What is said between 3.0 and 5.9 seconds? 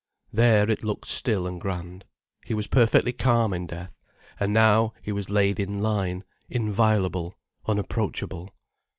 calm in death, and, now he was laid in